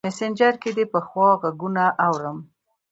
مسینجر 0.07 0.53
کې 0.61 0.69
دې 0.77 0.85
پخوا 0.93 1.29
غـــــــږونه 1.41 1.83
اورم 2.05 2.37